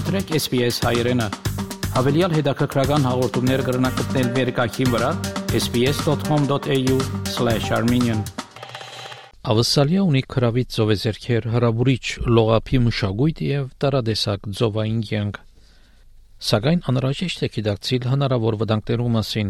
մտրեք 0.00 0.30
SPS 0.38 0.78
հայերեն։ 0.86 1.20
Հավելյալ 1.92 2.32
հետաքրքրական 2.38 3.02
հաղորդումներ 3.04 3.62
կգրնակցնել 3.66 4.28
վերկայքին 4.36 4.88
վրա 4.94 5.10
sps.com.au/armenian 5.58 8.22
Ավսալիա 9.52 10.04
ունի 10.08 10.22
քրավից 10.34 10.68
ծովեզերքեր, 10.78 11.42
հրաբուրիչ, 11.52 12.04
լողափի 12.38 12.78
մշակույթ 12.86 13.38
եւ 13.50 13.68
տարադեսակ 13.84 14.40
ծովային 14.60 15.02
կյանք։ 15.10 15.34
Սակայն 16.40 16.78
անհրաժեշտ 16.88 17.42
է 17.44 17.48
գիտակցել 17.54 18.04
հնարավոր 18.10 18.54
վտանգներու 18.60 19.08
մասին։ 19.14 19.48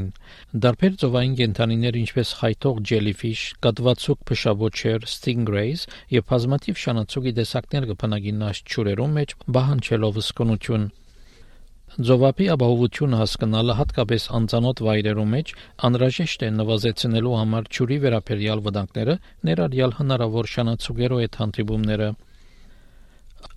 Դարբեր 0.65 0.95
ծովային 1.03 1.35
կենդանիներ, 1.41 1.99
ինչպես 2.01 2.31
խայթող 2.41 2.81
jellyfish, 2.91 3.43
կատվացուկ 3.67 4.25
փշաբոչեր, 4.31 5.07
stingrays 5.13 5.85
եւ 6.15 6.25
բազմաթիվ 6.33 6.81
շանացուկի 6.85 7.33
տեսակներ 7.37 7.87
կփնագին 7.93 8.43
նաշ 8.43 8.63
ճուրերում 8.75 9.15
մեջ 9.21 9.35
բահանչելով 9.59 10.19
սկոնություն։ 10.25 10.89
Ձովապի 12.11 12.49
ապահովությունը 12.55 13.21
հասկանալը 13.23 13.77
հատկապես 13.83 14.27
անծանոթ 14.41 14.83
վայրերում 14.91 15.33
մեջ 15.37 15.55
անհրաժեշտ 15.91 16.45
է 16.47 16.51
նվազեցնելու 16.59 17.37
համար 17.39 17.71
ճուրի 17.79 18.01
վերաբերյալ 18.07 18.65
վտանգները, 18.67 19.17
ներառյալ 19.47 19.97
հնարավոր 20.01 20.51
շանացուկերով 20.57 21.23
այդ 21.27 21.41
հանդիպումները։ 21.45 22.11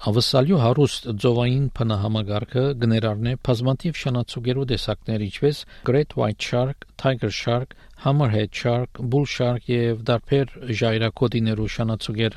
Ավսալյու 0.10 0.58
հարուստ 0.60 1.06
ձովային 1.24 1.68
փնահամագարքը 1.78 2.64
գներառնե 2.84 3.34
բազմաթիվ 3.48 4.00
շանացուգերու 4.02 4.66
տեսակներ, 4.72 5.26
ինչպես 5.28 5.62
Great 5.90 6.16
White 6.20 6.48
Shark, 6.48 6.88
Tiger 7.04 7.32
Shark, 7.38 7.76
Hammerhead 8.04 8.52
Shark, 8.62 9.00
Bull 9.00 9.28
Shark 9.36 9.70
եւ 9.72 10.02
դարբեր 10.10 10.58
ժայռակոդիներու 10.82 11.70
շանացուգեր։ 11.78 12.36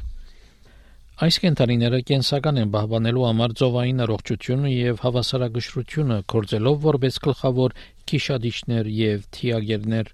Այս 1.27 1.41
կենթանիները 1.47 1.99
կենսական 2.13 2.63
են 2.63 2.73
պահպանելու 2.77 3.27
համար 3.27 3.53
ծովային 3.59 4.05
առողջությունը 4.05 4.73
եւ 4.73 4.99
հավասարակշռությունը, 5.07 6.19
կորցելով 6.33 6.83
որպես 6.87 7.21
գլխավոր 7.27 7.77
քիշադիչներ 8.13 8.91
եւ 9.01 9.25
թիագերներ։ 9.39 10.11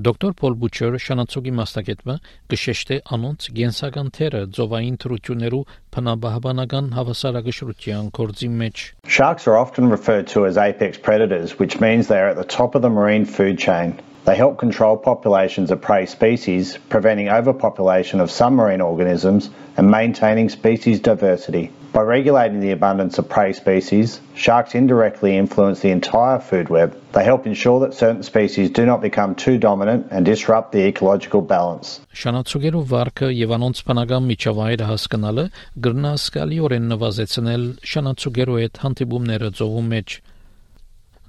Դոկտոր 0.00 0.34
Պոլ 0.40 0.54
Բուչերը 0.60 0.98
շանացուկի 1.04 1.50
մասնակետը 1.58 2.14
գշեշտե 2.52 2.96
անոնց 3.16 3.48
գենսական 3.58 4.06
թերը 4.16 4.40
ծովային 4.56 4.94
թրություններու 5.02 5.60
փնաբահբանական 5.96 6.88
հավասարակշռության 6.96 8.08
կորձի 8.18 8.48
մեջ 8.62 8.84
Sharks 9.16 9.48
are 9.50 9.58
often 9.60 9.92
referred 9.94 10.30
to 10.32 10.46
as 10.50 10.60
apex 10.64 11.02
predators 11.08 11.58
which 11.60 11.76
means 11.84 12.08
they 12.08 12.20
are 12.22 12.30
at 12.32 12.40
the 12.40 12.48
top 12.56 12.78
of 12.78 12.86
the 12.86 12.92
marine 12.96 13.26
food 13.26 13.60
chain 13.66 13.92
They 14.29 14.35
help 14.35 14.57
control 14.57 14.97
populations 14.97 15.69
of 15.69 15.81
prey 15.81 16.07
species, 16.07 16.79
preventing 16.89 17.29
overpopulation 17.29 18.19
of 18.19 18.31
some 18.31 18.55
marine 18.55 18.81
organisms 18.81 19.51
and 19.77 19.91
maintaining 19.91 20.49
species 20.49 20.99
diversity. 20.99 21.71
By 21.93 22.01
regulating 22.01 22.59
the 22.59 22.71
abundance 22.71 23.19
of 23.19 23.29
prey 23.29 23.53
species, 23.53 24.19
sharks 24.33 24.73
indirectly 24.73 25.37
influence 25.37 25.81
the 25.81 25.91
entire 25.91 26.39
food 26.39 26.69
web. 26.69 26.97
They 27.13 27.23
help 27.23 27.45
ensure 27.45 27.79
that 27.81 27.93
certain 27.93 28.23
species 28.23 28.71
do 28.71 28.85
not 28.85 28.99
become 28.99 29.35
too 29.35 29.59
dominant 29.59 30.07
and 30.09 30.25
disrupt 30.25 30.71
the 30.71 30.83
ecological 30.89 31.41
balance. 31.41 32.01
Շանացուգերու 32.11 32.85
վարկը 32.91 33.29
եւ 33.45 33.57
անոնց 33.59 33.83
բնական 33.87 34.29
միջավայրը 34.33 34.89
հասկանալը 34.91 35.49
գրնասկալիորեն 35.85 36.93
նվազեցնել 36.95 37.67
շանացուգերու 37.93 38.61
հետ 38.65 38.81
հանդիպումները 38.87 39.53
ծովում 39.61 39.93
մեջ 39.95 40.21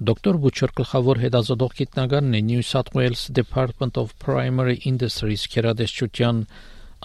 Դոկտոր 0.02 0.36
Բուչեր 0.42 0.70
գլխավոր 0.78 1.18
հետազոտող 1.22 1.74
գիտնականն 1.78 2.32
է 2.34 2.38
New 2.46 2.62
South 2.66 2.88
Wales 2.98 3.20
Department 3.38 3.98
of 4.00 4.14
Primary 4.24 4.80
Industries 4.90 5.44
քերադեսչության 5.52 6.40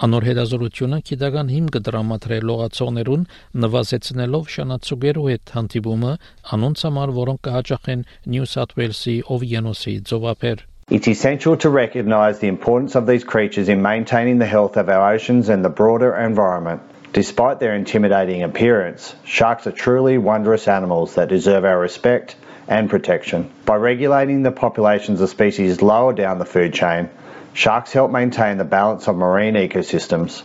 Անոր 0.07 0.25
հետազորությունը 0.27 0.99
քիդական 1.09 1.51
հիմք 1.53 1.77
դրամատրել 1.87 2.47
լողացողներուն 2.51 3.27
նվազեցնելով 3.65 4.49
շանացուգերու 4.55 5.27
հետ 5.33 5.53
հանդիպումը 5.57 6.13
անոնց 6.57 6.85
համար 6.87 7.13
որոնք 7.19 7.43
կհաճախեն 7.49 8.01
New 8.37 8.49
South 8.53 8.73
Wales-ի 8.79 9.15
Օվիանոսի 9.37 9.95
ծովափեր 10.13 10.65
It's 10.97 11.11
essential 11.13 11.59
to 11.65 11.69
recognize 11.69 12.39
the 12.39 12.51
importance 12.55 12.95
of 12.95 13.05
these 13.05 13.27
creatures 13.35 13.69
in 13.69 13.85
maintaining 13.85 14.39
the 14.39 14.49
health 14.55 14.81
of 14.81 14.89
our 14.89 15.05
oceans 15.13 15.49
and 15.49 15.63
the 15.63 15.75
broader 15.81 16.15
environment. 16.15 16.81
Despite 17.13 17.59
their 17.59 17.75
intimidating 17.75 18.41
appearance, 18.41 19.13
sharks 19.23 19.67
are 19.67 19.77
truly 19.85 20.17
wondrous 20.17 20.67
animals 20.67 21.15
that 21.15 21.29
deserve 21.29 21.65
our 21.65 21.79
respect 21.79 22.37
and 22.67 22.89
protection. 22.89 23.49
By 23.65 23.75
regulating 23.75 24.43
the 24.43 24.51
populations 24.51 25.21
of 25.21 25.29
species 25.29 25.81
lower 25.81 26.13
down 26.13 26.39
the 26.39 26.45
food 26.45 26.73
chain, 26.73 27.09
Sharks 27.53 27.91
help 27.91 28.11
maintain 28.11 28.57
the 28.57 28.65
balance 28.65 29.07
of 29.07 29.15
marine 29.15 29.55
ecosystems. 29.55 30.43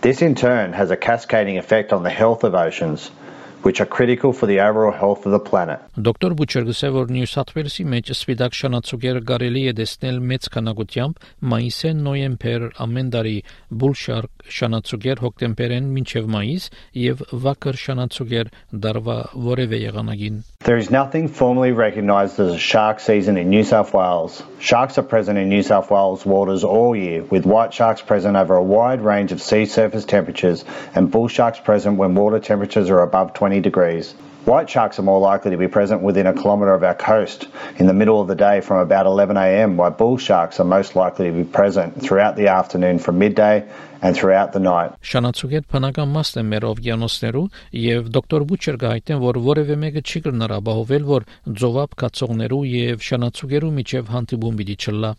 This 0.00 0.22
in 0.22 0.34
turn 0.34 0.72
has 0.74 0.90
a 0.90 0.96
cascading 0.96 1.58
effect 1.58 1.92
on 1.92 2.02
the 2.02 2.10
health 2.10 2.44
of 2.44 2.54
oceans, 2.54 3.10
which 3.66 3.80
are 3.80 3.90
critical 3.98 4.32
for 4.32 4.46
the 4.46 4.60
overall 4.60 4.92
health 4.92 5.26
of 5.26 5.32
the 5.34 5.42
planet. 5.50 5.80
Դոկտոր 5.98 6.34
Բուչերգսը 6.38 6.90
որ 6.94 7.08
Նյու 7.16 7.30
Սաթ 7.32 7.48
Վելսի 7.56 7.86
մեջ 7.94 8.12
սպիտակ 8.14 8.58
շանացուկերը 8.60 9.22
կարելի 9.30 9.62
է 9.66 9.72
տեսնել 9.80 10.20
մեծ 10.30 10.48
քանակությամբ 10.54 11.24
մայիսեն 11.52 12.04
նոյեմբեր 12.06 12.66
ամեն 12.86 13.10
տարի 13.16 13.36
բուլշարկ 13.82 14.46
շանացուկեր 14.58 15.22
հոկտեմբերեն 15.26 15.88
մինչև 15.96 16.28
մայիս 16.36 16.68
եւ 17.02 17.24
վակր 17.46 17.80
շանացուկեր 17.86 18.52
դարվա 18.86 19.18
որևէ 19.50 19.82
եղանակին 19.82 20.44
There 20.66 20.76
is 20.76 20.90
nothing 20.90 21.28
formally 21.28 21.70
recognised 21.70 22.40
as 22.40 22.52
a 22.52 22.58
shark 22.58 22.98
season 22.98 23.36
in 23.36 23.50
New 23.50 23.62
South 23.62 23.92
Wales. 23.94 24.42
Sharks 24.58 24.98
are 24.98 25.04
present 25.04 25.38
in 25.38 25.48
New 25.48 25.62
South 25.62 25.92
Wales 25.92 26.26
waters 26.26 26.64
all 26.64 26.96
year, 26.96 27.22
with 27.22 27.46
white 27.46 27.72
sharks 27.72 28.02
present 28.02 28.36
over 28.36 28.56
a 28.56 28.62
wide 28.62 29.00
range 29.00 29.30
of 29.30 29.40
sea 29.40 29.66
surface 29.66 30.04
temperatures 30.04 30.64
and 30.96 31.12
bull 31.12 31.28
sharks 31.28 31.60
present 31.60 31.98
when 31.98 32.16
water 32.16 32.40
temperatures 32.40 32.90
are 32.90 33.02
above 33.02 33.32
20 33.34 33.55
degrees. 33.60 34.14
White 34.46 34.70
sharks 34.70 35.00
are 35.00 35.02
more 35.02 35.18
likely 35.18 35.50
to 35.50 35.56
be 35.56 35.66
present 35.66 36.02
within 36.02 36.28
a 36.28 36.32
kilometre 36.32 36.72
of 36.72 36.84
our 36.84 36.94
coast 36.94 37.48
in 37.78 37.86
the 37.86 37.92
middle 37.92 38.20
of 38.20 38.28
the 38.28 38.36
day 38.36 38.60
from 38.60 38.78
about 38.78 39.06
11am, 39.06 39.74
while 39.74 39.90
bull 39.90 40.18
sharks 40.18 40.60
are 40.60 40.64
most 40.64 40.94
likely 40.94 41.26
to 41.26 41.32
be 41.32 41.42
present 41.42 42.00
throughout 42.00 42.36
the 42.36 42.46
afternoon 42.46 43.00
from 43.00 43.18
midday 43.18 43.66
and 44.02 44.14
throughout 44.14 44.52
the 44.52 44.62
night. 44.62 44.92
Շանացուգետ 45.02 45.66
բնական 45.72 46.12
մասն 46.14 46.40
է 46.42 46.44
մեր 46.52 46.66
օվկիանոսներու 46.70 47.44
եւ 47.82 48.10
դոկտոր 48.14 48.46
Բուչեր 48.52 48.78
գայտեն 48.86 49.22
որ 49.26 49.40
որևէ 49.50 49.78
մեկը 49.82 50.02
չի 50.06 50.22
կրնար 50.26 50.54
ապահովել 50.60 51.08
որ 51.10 51.26
ձովապ 51.62 51.96
կացողներու 52.04 52.62
եւ 52.70 53.06
շանացուգերու 53.08 53.72
միջև 53.80 54.12
հանդիպում 54.14 54.60
պիտի 54.62 54.78
չլա 54.86 55.16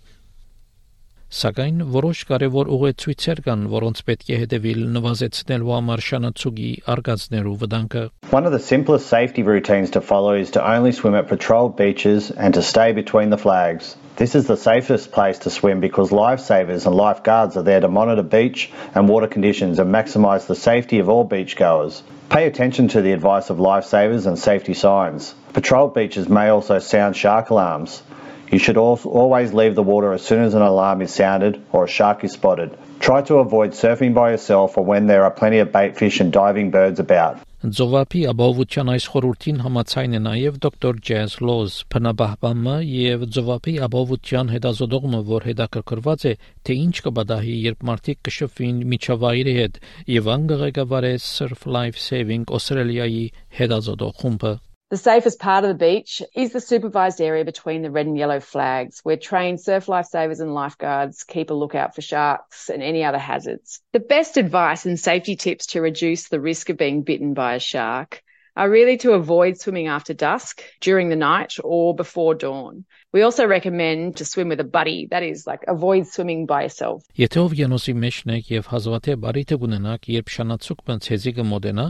Սակայն 1.37 1.79
որոշ 1.93 2.19
կարևոր 2.29 2.69
ուղեցույցեր 2.75 3.39
կան, 3.45 3.61
որոնց 3.75 4.01
պետք 4.09 4.27
է 4.35 4.37
հետևել 4.41 4.83
նվազեցնելու 4.97 5.71
համար 5.75 6.03
շանացուգի 6.09 6.69
արգածներու 6.95 7.55
վտանգը։ 7.63 8.03
One 8.37 8.49
of 8.51 8.53
the 8.55 8.61
simplest 8.67 9.09
safety 9.15 9.45
routines 9.47 9.95
to 9.97 10.03
follow 10.11 10.35
is 10.43 10.53
to 10.57 10.67
only 10.75 10.93
swim 10.99 11.17
at 11.23 11.31
patrolled 11.33 11.75
beaches 11.79 12.31
and 12.37 12.59
to 12.59 12.63
stay 12.73 12.93
between 13.01 13.31
the 13.31 13.41
flags. 13.47 13.97
This 14.23 14.35
is 14.35 14.47
the 14.47 14.59
safest 14.67 15.11
place 15.17 15.39
to 15.47 15.55
swim 15.57 15.81
because 15.81 16.13
lifesavers 16.21 16.85
and 16.85 16.95
lifeguards 16.95 17.57
are 17.57 17.67
there 17.71 17.81
to 17.81 17.89
monitor 17.89 18.29
beach 18.39 18.71
and 18.95 19.09
water 19.09 19.27
conditions 19.27 19.79
and 19.79 19.95
maximize 19.99 20.47
the 20.47 20.61
safety 20.69 20.99
of 20.99 21.09
all 21.09 21.27
beachgoers. 21.35 22.03
Pay 22.29 22.47
attention 22.47 22.89
to 22.89 23.01
the 23.01 23.13
advice 23.13 23.49
of 23.49 23.57
lifesavers 23.57 24.27
and 24.27 24.39
safety 24.39 24.75
signs. 24.75 25.35
Patrolled 25.55 25.95
beaches 25.95 26.29
may 26.29 26.49
also 26.49 26.79
sound 26.79 27.17
shark 27.17 27.49
alarms. 27.49 28.03
You 28.50 28.60
should 28.60 28.78
always 28.78 29.54
leave 29.54 29.76
the 29.76 29.84
water 29.84 30.14
as 30.14 30.22
soon 30.22 30.42
as 30.44 30.54
an 30.54 30.62
alarm 30.62 31.02
is 31.02 31.14
sounded 31.14 31.62
or 31.74 31.84
a 31.84 31.88
shark 31.88 32.24
is 32.24 32.32
spotted. 32.32 32.78
Try 33.02 33.22
to 33.24 33.40
avoid 33.40 33.72
surfing 33.72 34.14
by 34.14 34.32
yourself 34.32 34.78
or 34.78 34.86
when 34.86 35.08
there 35.08 35.26
are 35.26 35.32
plenty 35.32 35.60
of 35.60 35.74
bait 35.74 35.98
fish 35.98 36.22
and 36.22 36.32
diving 36.32 36.72
birds 36.72 37.00
about. 37.00 37.44
Ձովապի 37.58 38.20
ապահովության 38.32 38.90
այս 38.94 39.06
խորհրդին 39.12 39.62
համաձայն 39.66 40.12
է 40.14 40.20
նաև 40.26 40.60
դոկտոր 40.66 41.00
Ջեզ 41.08 41.38
Լոզ, 41.42 41.78
փնաբահբամը 41.94 42.76
եւ 42.88 43.26
ձովապի 43.38 43.74
ապահովության 43.88 44.52
հետազոտողը, 44.54 45.22
որ 45.32 45.48
հետաքրքրված 45.50 46.28
է, 46.32 46.36
թե 46.70 46.78
ինչ 46.84 46.96
կբադահի, 47.08 47.58
երբ 47.66 47.84
մարդիկ 47.90 48.22
կշփվին 48.30 48.86
միջավայրի 48.94 49.58
հետ 49.58 49.82
եւ 50.20 50.32
անգղեկավար 50.38 51.10
է 51.10 51.14
Surf 51.26 51.66
Life 51.66 52.00
Saving 52.06 52.48
Australia-ի 52.54 53.26
հետազոտող 53.58 54.16
խումբը 54.22 54.54
The 54.93 54.99
safest 54.99 55.39
part 55.39 55.65
of 55.65 55.69
the 55.69 55.75
beach 55.75 56.21
is 56.35 56.53
the 56.53 56.61
supervised 56.61 57.19
area 57.19 57.47
between 57.47 57.81
the 57.81 57.91
red 57.91 58.05
and 58.05 58.19
yellow 58.19 58.41
flags, 58.41 59.01
where 59.03 59.17
trained 59.17 59.59
surf 59.59 59.87
lifesavers 59.87 60.41
and 60.41 60.53
lifeguards 60.53 61.25
keep 61.25 61.49
a 61.49 61.55
lookout 61.55 61.95
for 61.95 62.03
sharks 62.03 62.69
and 62.69 62.83
any 62.83 63.03
other 63.03 63.17
hazards. 63.17 63.81
The 63.93 64.01
best 64.01 64.37
advice 64.37 64.85
and 64.85 65.01
safety 65.01 65.35
tips 65.35 65.69
to 65.69 65.81
reduce 65.81 66.29
the 66.29 66.43
risk 66.43 66.69
of 66.69 66.77
being 66.77 67.05
bitten 67.05 67.33
by 67.33 67.55
a 67.55 67.59
shark 67.59 68.23
are 68.55 68.69
really 68.69 68.99
to 68.99 69.13
avoid 69.13 69.59
swimming 69.59 69.87
after 69.87 70.13
dusk, 70.13 70.63
during 70.81 71.09
the 71.09 71.17
night, 71.17 71.55
or 71.65 71.95
before 71.95 72.35
dawn. 72.35 72.85
We 73.13 73.23
also 73.23 73.47
recommend 73.47 74.19
to 74.19 74.27
swim 74.27 74.51
with 74.51 74.61
a 74.61 74.65
buddy, 74.65 75.09
that 75.11 75.23
is, 75.23 75.47
like 75.47 75.65
avoid 75.69 76.07
swimming 76.07 76.45
by 76.45 76.65
yourself. 76.65 77.05
Եթե 77.17 77.41
օվկիանոսի 77.47 77.95
մեջն 77.97 78.35
եք 78.37 78.53
եւ 78.59 78.69
հազվադեպ 78.75 79.25
բարիթը 79.25 79.59
ունենաք, 79.69 80.11
երբ 80.19 80.35
շանացուկ 80.37 80.85
բնցեզի 80.85 81.33
կմոտենա, 81.41 81.87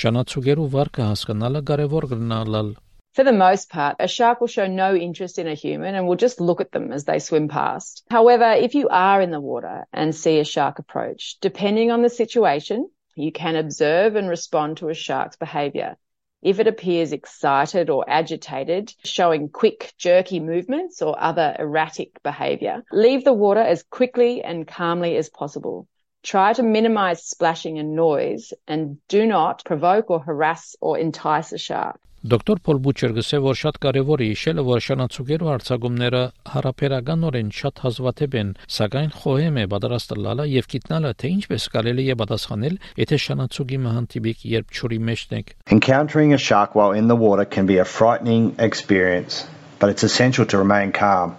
շանացուկերու 0.00 0.66
վարկը 0.74 1.06
հասկանալը 1.08 1.62
կարևոր 1.70 2.06
կնալալ 2.12 2.72
For 3.16 3.24
the 3.24 3.32
most 3.32 3.68
part, 3.70 3.96
a 3.98 4.08
shark 4.08 4.40
will 4.40 4.52
show 4.54 4.66
no 4.66 4.94
interest 4.94 5.38
in 5.38 5.46
a 5.46 5.54
human 5.54 5.94
and 5.94 6.06
will 6.08 6.16
just 6.16 6.40
look 6.40 6.62
at 6.62 6.72
them 6.72 6.90
as 6.92 7.04
they 7.04 7.18
swim 7.18 7.48
past. 7.48 8.04
However, 8.10 8.52
if 8.68 8.74
you 8.74 8.88
are 8.88 9.20
in 9.20 9.30
the 9.30 9.40
water 9.40 9.86
and 9.92 10.14
see 10.14 10.38
a 10.38 10.44
shark 10.44 10.78
approach, 10.78 11.36
depending 11.40 11.90
on 11.90 12.02
the 12.02 12.08
situation, 12.08 12.88
you 13.14 13.30
can 13.30 13.56
observe 13.56 14.16
and 14.16 14.28
respond 14.28 14.78
to 14.78 14.88
a 14.88 14.94
shark's 14.94 15.36
behavior. 15.36 15.96
if 16.42 16.58
it 16.58 16.66
appears 16.66 17.12
excited 17.12 17.88
or 17.88 18.04
agitated, 18.08 18.92
showing 19.04 19.48
quick, 19.48 19.92
jerky 19.96 20.40
movements 20.40 21.00
or 21.00 21.14
other 21.18 21.54
erratic 21.58 22.20
behaviour, 22.22 22.82
leave 22.90 23.24
the 23.24 23.32
water 23.32 23.60
as 23.60 23.84
quickly 23.84 24.42
and 24.42 24.66
calmly 24.66 25.16
as 25.16 25.30
possible. 25.30 25.86
Try 26.22 26.52
to 26.52 26.62
minimize 26.62 27.24
splashing 27.24 27.78
and 27.78 27.96
noise 27.96 28.52
and 28.68 28.98
do 29.08 29.26
not 29.26 29.64
provoke 29.64 30.10
or 30.10 30.20
harass 30.20 30.76
or 30.80 30.96
entice 30.96 31.52
a 31.52 31.58
shark. 31.58 31.98
Դոկտոր 32.22 32.58
Փոլ 32.62 32.78
Բուչերգսը 32.82 33.38
որ 33.42 33.56
շատ 33.58 33.78
կարևոր 33.82 34.20
է 34.22 34.26
իշելը 34.30 34.62
որ 34.68 34.82
շանացուգերու 34.86 35.48
արձակումները 35.52 36.20
հարաբերականորեն 36.52 37.50
շատ 37.56 37.82
հազվադեպ 37.82 38.36
են, 38.42 38.52
սակայն 38.76 39.10
խոհեմ 39.16 39.58
է 39.58 39.64
պատրաստը 39.72 40.18
լալը 40.26 40.46
եւ 40.52 40.68
գիտնալը 40.74 41.12
թե 41.18 41.32
ինչպես 41.32 41.66
կարելի 41.74 42.06
է 42.14 42.16
պատասխանել, 42.22 42.78
եթե 43.02 43.20
շանացուգի 43.26 43.82
մահանտիբիկ 43.88 44.46
երբ 44.52 44.72
ճուրի 44.78 45.00
մեջն 45.10 45.36
եք։ 45.40 45.52
Encountering 45.78 46.38
a 46.38 46.40
shark 46.46 46.78
while 46.78 46.94
in 47.02 47.10
the 47.10 47.18
water 47.26 47.44
can 47.58 47.66
be 47.66 47.82
a 47.82 47.90
frightening 47.98 48.54
experience, 48.70 49.42
but 49.82 49.90
it's 49.90 50.06
essential 50.06 50.46
to 50.46 50.62
remain 50.62 50.94
calm. 50.94 51.34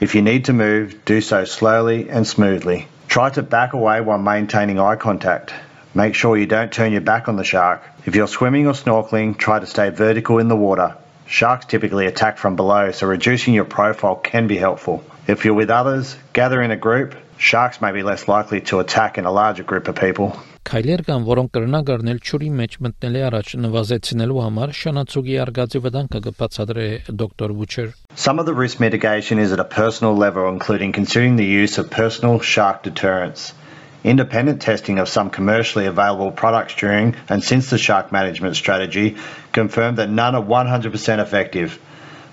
If 0.00 0.18
you 0.18 0.22
need 0.22 0.50
to 0.50 0.52
move, 0.52 0.98
do 1.04 1.20
so 1.20 1.44
slowly 1.44 2.10
and 2.10 2.26
smoothly. 2.26 2.88
Try 3.13 3.29
to 3.29 3.43
back 3.43 3.73
away 3.73 4.01
while 4.01 4.17
maintaining 4.17 4.79
eye 4.79 4.95
contact. 4.95 5.53
Make 5.93 6.15
sure 6.15 6.35
you 6.35 6.47
don't 6.47 6.73
turn 6.73 6.93
your 6.93 7.01
back 7.01 7.27
on 7.29 7.35
the 7.35 7.43
shark. 7.43 7.83
If 8.07 8.15
you're 8.15 8.27
swimming 8.27 8.65
or 8.65 8.73
snorkeling, 8.73 9.37
try 9.37 9.59
to 9.59 9.67
stay 9.67 9.91
vertical 9.91 10.39
in 10.39 10.47
the 10.47 10.55
water. 10.55 10.97
Sharks 11.27 11.67
typically 11.67 12.07
attack 12.07 12.39
from 12.39 12.55
below, 12.55 12.89
so 12.89 13.05
reducing 13.05 13.53
your 13.53 13.65
profile 13.65 14.15
can 14.15 14.47
be 14.47 14.57
helpful. 14.57 15.03
If 15.27 15.45
you're 15.45 15.53
with 15.53 15.69
others, 15.69 16.15
gather 16.33 16.59
in 16.59 16.71
a 16.71 16.75
group. 16.75 17.13
Sharks 17.37 17.81
may 17.81 17.91
be 17.91 18.01
less 18.01 18.27
likely 18.27 18.61
to 18.61 18.79
attack 18.79 19.19
in 19.19 19.25
a 19.25 19.31
larger 19.31 19.61
group 19.61 19.87
of 19.87 19.95
people. 19.95 20.35
Քայլեր 20.72 21.02
կան, 21.06 21.22
որոնք 21.26 21.50
կրնակ 21.56 21.90
առնել 21.94 22.18
ճուրի 22.28 22.48
մեջ 22.58 22.74
մտնելի 22.86 23.20
առաջ 23.28 23.52
նվազեցնելու 23.64 24.40
համար 24.44 24.72
շանացուգի 24.78 25.36
արգածի 25.44 25.80
վտանգը 25.86 26.20
կբացատրե 26.26 26.86
դոկտոր 27.22 27.54
Բուչեր։ 27.60 27.88
Some 28.24 28.42
of 28.42 28.46
the 28.50 28.54
risk 28.58 28.80
mitigation 28.84 29.38
is 29.44 29.52
at 29.56 29.62
a 29.64 29.68
personal 29.76 30.16
level, 30.24 30.48
including 30.48 30.92
considering 30.92 31.36
the 31.36 31.46
use 31.46 31.78
of 31.78 31.90
personal 31.90 32.40
shark 32.40 32.82
deterrents. 32.82 33.52
Independent 34.04 34.62
testing 34.62 34.98
of 34.98 35.08
some 35.08 35.30
commercially 35.30 35.86
available 35.86 36.30
products 36.30 36.74
during 36.74 37.14
and 37.28 37.42
since 37.42 37.70
the 37.70 37.78
shark 37.78 38.12
management 38.12 38.56
strategy 38.56 39.16
confirmed 39.52 39.98
that 39.98 40.10
none 40.10 40.34
are 40.34 40.42
100% 40.42 41.18
effective. 41.18 41.78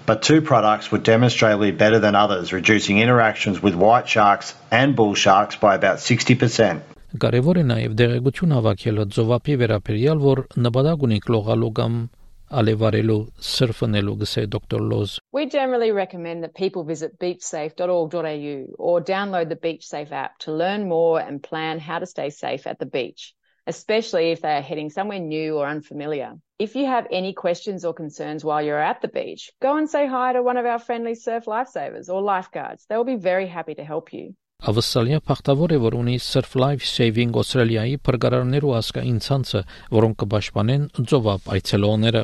But 0.05 0.21
two 0.21 0.41
products 0.41 0.91
were 0.91 0.99
demonstrably 0.99 1.71
better 1.71 1.99
than 1.99 2.15
others, 2.15 2.53
reducing 2.53 2.99
interactions 2.99 3.63
with 3.63 3.73
white 3.73 4.07
sharks 4.07 4.53
and 4.71 4.95
bull 4.95 5.15
sharks 5.15 5.55
by 5.55 5.73
about 5.73 5.97
60%. 5.97 6.81
Կարևոր 7.23 7.57
է 7.61 7.65
նաև 7.69 7.93
դեղեցություն 7.99 8.53
հավաքելը 8.57 9.03
ծովափի 9.15 9.53
վերաբերյալ, 9.61 10.21
որ 10.23 10.41
նպատակ 10.65 11.05
ունի 11.07 11.19
կլողալու 11.25 11.69
կամ 11.79 11.93
ալևարելու 12.59 13.15
սրֆնելու 13.49 14.15
գսե 14.23 14.43
դոկտոր 14.55 14.83
Լոզ 14.89 15.13
We 15.37 15.45
generally 15.53 15.91
recommend 15.91 16.43
that 16.43 16.53
people 16.53 16.83
visit 16.83 17.17
beachsafe.org.au 17.19 18.57
or 18.77 19.01
download 19.01 19.49
the 19.49 19.55
BeachSafe 19.55 20.11
app 20.11 20.37
to 20.45 20.51
learn 20.51 20.87
more 20.87 21.19
and 21.19 21.41
plan 21.41 21.79
how 21.79 21.99
to 21.99 22.05
stay 22.05 22.29
safe 22.29 22.67
at 22.67 22.79
the 22.79 22.85
beach, 22.85 23.33
especially 23.65 24.31
if 24.31 24.41
they 24.41 24.55
are 24.57 24.61
heading 24.61 24.89
somewhere 24.89 25.19
new 25.19 25.57
or 25.57 25.67
unfamiliar. 25.67 26.33
If 26.59 26.75
you 26.75 26.85
have 26.85 27.07
any 27.11 27.33
questions 27.33 27.83
or 27.83 27.93
concerns 27.93 28.45
while 28.45 28.61
you're 28.61 28.79
at 28.91 29.01
the 29.01 29.07
beach, 29.07 29.51
go 29.61 29.75
and 29.77 29.89
say 29.89 30.07
hi 30.07 30.33
to 30.33 30.43
one 30.43 30.57
of 30.57 30.65
our 30.65 30.79
friendly 30.79 31.15
surf 31.15 31.45
lifesavers 31.45 32.09
or 32.09 32.21
lifeguards. 32.21 32.85
They'll 32.87 33.03
be 33.03 33.15
very 33.15 33.47
happy 33.47 33.75
to 33.75 33.83
help 33.83 34.13
you. 34.13 34.35
Ավսալիա 34.60 35.22
փախտավոր 35.24 35.72
է, 35.72 35.76
որ 35.80 35.94
ունի 35.96 36.14
Surf 36.20 36.50
Life 36.60 36.84
Saving 36.84 37.30
Australia-ի 37.40 37.94
փրկարարներու 38.04 38.74
ասկային 38.76 39.20
ցանցը, 39.24 39.62
որոնք 39.96 40.18
կպաշտպանեն 40.20 40.82
ծովապ 41.00 41.48
այցելողները։ 41.54 42.22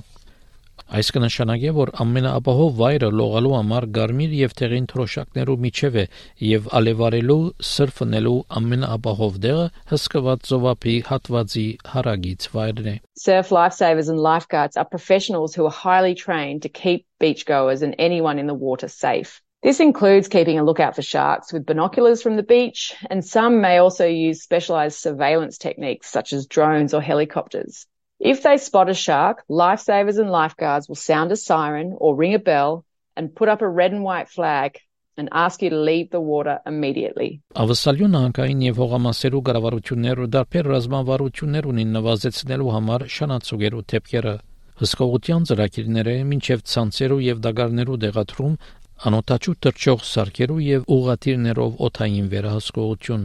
Այս 0.98 1.10
կնշանակի, 1.16 1.70
որ 1.78 1.92
ամենաապահով 2.04 2.74
վայրը 2.80 3.08
լողալու 3.20 3.54
համար 3.56 3.86
Գարմիր 3.96 4.34
եւ 4.40 4.52
Տեղին 4.60 4.88
թրոշակներու 4.92 5.56
միջև 5.64 5.96
է 5.96 6.04
եւ 6.48 6.68
ալևարելու 6.80 7.38
սրֆնելու 7.70 8.36
ամենաապահով 8.60 9.40
դեղը 9.46 9.64
հսկված 9.94 10.46
ծովապի 10.50 10.98
հատվածի 11.08 11.66
հարագից 11.94 12.48
վայրն 12.52 12.92
է։ 12.92 12.96
Surf 13.16 13.50
lifesavers 13.56 14.12
and 14.12 14.20
lifeguards 14.20 14.76
are 14.76 14.84
professionals 14.84 15.56
who 15.56 15.64
are 15.64 15.76
highly 15.80 16.14
trained 16.14 16.60
to 16.68 16.68
keep 16.68 17.08
beachgoers 17.18 17.80
and 17.80 17.96
anyone 17.98 18.38
in 18.38 18.46
the 18.46 18.60
water 18.68 18.92
safe. 18.92 19.40
This 19.66 19.80
includes 19.80 20.28
keeping 20.28 20.60
a 20.60 20.62
lookout 20.62 20.94
for 20.94 21.02
sharks 21.02 21.52
with 21.52 21.66
binoculars 21.66 22.22
from 22.22 22.36
the 22.36 22.44
beach, 22.44 22.94
and 23.10 23.24
some 23.24 23.60
may 23.60 23.78
also 23.78 24.06
use 24.06 24.40
specialised 24.40 25.00
surveillance 25.00 25.58
techniques 25.58 26.08
such 26.08 26.32
as 26.32 26.46
drones 26.46 26.94
or 26.94 27.02
helicopters. 27.02 27.84
If 28.20 28.44
they 28.44 28.58
spot 28.58 28.88
a 28.88 28.94
shark, 28.94 29.42
lifesavers 29.50 30.20
and 30.20 30.30
lifeguards 30.30 30.86
will 30.86 30.94
sound 30.94 31.32
a 31.32 31.36
siren 31.36 31.96
or 31.98 32.14
ring 32.14 32.34
a 32.34 32.38
bell 32.38 32.84
and 33.16 33.34
put 33.34 33.48
up 33.48 33.60
a 33.60 33.68
red 33.68 33.90
and 33.90 34.04
white 34.04 34.28
flag 34.28 34.78
and 35.16 35.28
ask 35.32 35.60
you 35.62 35.70
to 35.70 35.80
leave 35.80 36.10
the 36.12 36.20
water 36.20 36.60
immediately. 36.64 37.42
Ավսալյուն 37.58 38.16
հանգային 38.22 38.64
եւ 38.70 38.80
հողամասերու 38.84 39.44
կառավարությունները 39.50 40.30
դարբեր 40.38 40.72
ռազմավարություններ 40.76 41.70
ունին 41.74 41.94
նվազեցնելու 41.98 42.72
համար 42.78 43.08
շանացուգերու 43.18 43.86
թեփքերը 43.90 44.38
հսկողության 44.76 45.46
ծրագիրները 45.50 46.18
մինչև 46.30 46.66
ցանցերու 46.70 47.22
եւ 47.26 47.46
դագարներու 47.46 48.02
դեղատրում 48.06 48.58
անօտաչու 49.04 49.52
տրճող 49.64 50.04
սարքերու 50.08 50.62
եւ 50.64 50.84
ուղատիրներով 50.96 51.80
օթային 51.86 52.28
վերահսկողություն 52.32 53.24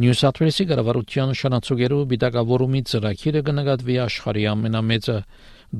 Նյու 0.00 0.12
Սաթ 0.20 0.36
Վելսի 0.40 0.64
կառավարության 0.70 1.32
շանացուգերու 1.40 2.04
բիդակավորումի 2.12 2.82
ծրագիրը 2.90 3.40
կնկատվի 3.48 3.96
աշխարհի 4.04 4.44
ամենամեծը 4.50 5.16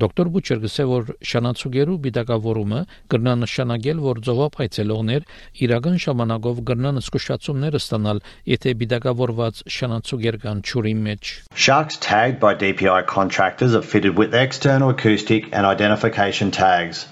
Դոկտոր 0.01 0.27
Բուչեր 0.33 0.59
գսե 0.65 0.83
որ 0.89 1.07
շանացուգերու 1.31 1.95
բիդակավորումը 2.03 2.81
կրնա 3.13 3.33
նշանակել 3.39 4.03
որ 4.03 4.21
ծովափ 4.27 4.59
այցելողներ 4.65 5.25
իրական 5.67 5.97
ժամանակով 6.05 6.61
կրնան 6.71 7.01
զսկուշացումներ 7.01 7.79
ստանալ 7.79 8.21
եթե 8.51 8.75
բիդակավորված 8.83 9.63
շանացուգեր 9.77 10.39
կան 10.43 10.61
ճուրի 10.71 10.93
մեջ 11.07 11.33
Sharks 11.67 11.99
tagged 12.07 12.39
by 12.43 12.53
DPI 12.65 12.99
contractors 13.15 13.79
are 13.79 13.87
fitted 13.95 14.19
with 14.21 14.37
external 14.43 14.95
acoustic 14.95 15.49
and 15.51 15.67
identification 15.73 16.55
tags 16.61 17.07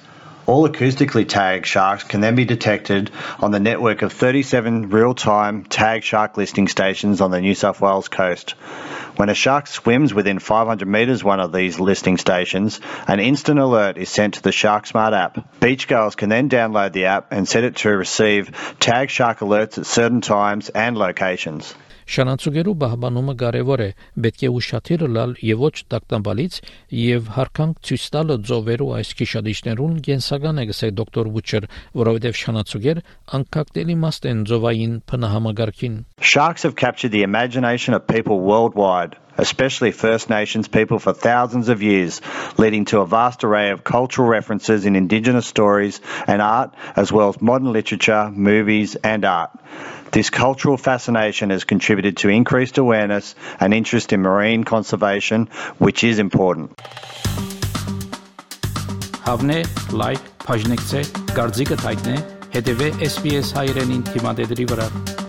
All 0.50 0.68
acoustically 0.68 1.30
tagged 1.30 1.68
sharks 1.68 2.04
can 2.04 2.22
then 2.22 2.34
be 2.34 2.44
detected 2.44 3.12
on 3.38 3.52
the 3.52 3.60
network 3.60 4.02
of 4.02 4.12
37 4.12 4.90
real-time 4.90 5.64
tag 5.64 6.02
shark 6.02 6.38
listing 6.38 6.68
stations 6.68 7.22
on 7.22 7.30
the 7.30 7.40
New 7.40 7.54
South 7.54 7.80
Wales 7.80 8.08
coast. 8.08 8.56
When 9.16 9.30
a 9.30 9.36
shark 9.36 9.68
swims 9.68 10.12
within 10.12 10.40
500 10.40 10.88
metres 10.88 11.24
one 11.24 11.40
of 11.40 11.52
these 11.52 11.80
listing 11.80 12.18
stations, 12.18 12.80
an 13.08 13.20
instant 13.20 13.60
alert 13.60 14.00
is 14.00 14.10
sent 14.10 14.34
to 14.34 14.42
the 14.42 14.50
SharkSmart 14.50 15.14
app. 15.14 15.60
Beachgoers 15.60 16.18
can 16.18 16.30
then 16.30 16.50
download 16.50 16.94
the 16.94 17.06
app 17.06 17.32
and 17.32 17.48
set 17.48 17.64
it 17.64 17.76
to 17.76 17.90
receive 17.90 18.50
tag 18.80 19.12
shark 19.12 19.42
alerts 19.42 19.78
at 19.78 19.86
certain 19.86 20.22
times 20.22 20.70
and 20.70 20.98
locations. 20.98 21.76
Շանացուգերու 22.10 22.72
բահբանումը 22.82 23.34
կարևոր 23.40 23.82
է, 23.86 23.88
պետք 24.26 24.44
է 24.48 24.50
ուշադիր 24.60 25.04
լալ 25.14 25.36
եւ 25.46 25.60
ոչ 25.62 25.74
տակտամբալից 25.94 26.56
եւ 27.00 27.30
հարկանք 27.36 27.84
ցույց 27.90 28.06
տալը 28.16 28.38
ծովերու 28.50 28.90
այս 28.98 29.12
քիշադիշներուն 29.20 30.00
գենսական 30.10 30.64
է 30.64 30.66
գսե 30.72 30.90
դոկտոր 31.00 31.30
Վուչեր, 31.38 31.70
որովհետեւ 32.02 32.40
շանացուգեր 32.42 33.04
անկակտելի 33.40 33.98
մաստ 34.10 34.30
են 34.34 34.44
ծովային 34.50 35.00
փնահամագարքին։ 35.14 36.04
Sharks 36.34 36.66
have 36.66 36.76
captured 36.76 37.14
the 37.14 37.22
imagination 37.22 37.94
of 37.94 38.08
people 38.10 38.42
worldwide. 38.42 39.14
especially 39.39 39.91
First 39.93 40.31
Nations 40.31 40.69
people, 40.69 40.99
for 40.99 41.13
thousands 41.13 41.69
of 41.69 41.83
years, 41.83 42.21
leading 42.57 42.85
to 42.87 43.01
a 43.01 43.07
vast 43.07 43.45
array 43.45 43.71
of 43.71 43.85
cultural 43.85 44.29
references 44.29 44.87
in 44.87 44.97
Indigenous 44.97 45.47
stories 45.47 46.01
and 46.27 46.41
art, 46.41 46.75
as 46.97 47.13
well 47.13 47.29
as 47.31 47.41
modern 47.41 47.73
literature, 47.73 48.31
movies, 48.31 48.97
and 48.97 49.25
art. 49.25 49.51
This 50.13 50.31
cultural 50.31 50.77
fascination 50.77 51.51
has 51.51 51.65
contributed 51.65 52.19
to 52.19 52.29
increased 52.29 52.79
awareness 52.79 53.35
and 53.59 53.75
interest 53.75 54.13
in 54.13 54.23
marine 54.23 54.63
conservation, 54.63 55.49
which 55.79 56.05
is 56.05 56.21
important. 56.21 56.71
Հավնե, 59.25 59.61
լայք, 59.97 60.27
բաժնեկցե, 60.45 61.03
դարձիկը 61.33 61.79
թայտնե, 61.83 62.17
հետևե 62.55 62.91
SBS 63.11 63.55
հայրենին 63.59 64.09
թիմադեդի 64.13 64.73
վրա։ 64.75 65.28